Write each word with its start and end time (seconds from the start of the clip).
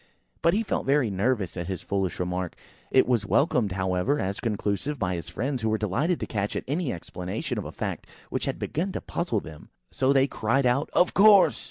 But 0.41 0.55
he 0.55 0.63
felt 0.63 0.87
very 0.87 1.11
nervous 1.11 1.55
at 1.55 1.67
his 1.67 1.83
foolish 1.83 2.19
remark. 2.19 2.55
It 2.89 3.05
was 3.07 3.23
welcomed, 3.23 3.73
however, 3.73 4.17
as 4.17 4.39
conclusive 4.39 4.97
by 4.97 5.13
his 5.13 5.29
friends, 5.29 5.61
who 5.61 5.69
were 5.69 5.77
delighted 5.77 6.19
to 6.21 6.25
catch 6.25 6.55
at 6.55 6.63
any 6.67 6.91
explanation 6.91 7.59
of 7.59 7.65
a 7.65 7.71
fact 7.71 8.07
which 8.31 8.45
had 8.45 8.57
begun 8.57 8.93
to 8.93 9.01
puzzle 9.01 9.41
them. 9.41 9.69
So 9.91 10.11
they 10.11 10.25
cried 10.25 10.65
out, 10.65 10.89
"Of 10.93 11.13
course!" 11.13 11.59